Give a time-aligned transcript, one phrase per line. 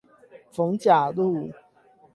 [0.51, 1.51] 逢甲路